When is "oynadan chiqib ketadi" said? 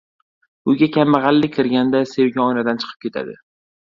2.47-3.37